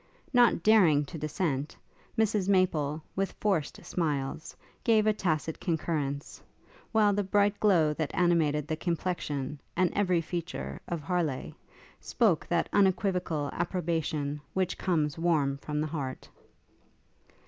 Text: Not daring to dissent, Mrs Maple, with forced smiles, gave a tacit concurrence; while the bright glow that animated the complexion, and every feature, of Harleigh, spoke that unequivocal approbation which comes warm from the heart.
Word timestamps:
Not 0.33 0.63
daring 0.63 1.05
to 1.05 1.19
dissent, 1.19 1.77
Mrs 2.17 2.49
Maple, 2.49 3.03
with 3.15 3.33
forced 3.33 3.85
smiles, 3.85 4.55
gave 4.83 5.05
a 5.05 5.13
tacit 5.13 5.59
concurrence; 5.59 6.41
while 6.91 7.13
the 7.13 7.23
bright 7.23 7.59
glow 7.59 7.93
that 7.93 8.09
animated 8.15 8.67
the 8.67 8.75
complexion, 8.75 9.59
and 9.77 9.93
every 9.93 10.19
feature, 10.19 10.81
of 10.87 11.01
Harleigh, 11.01 11.51
spoke 11.99 12.47
that 12.47 12.67
unequivocal 12.73 13.51
approbation 13.53 14.41
which 14.55 14.75
comes 14.75 15.19
warm 15.19 15.57
from 15.57 15.79
the 15.81 15.85
heart. 15.87 16.27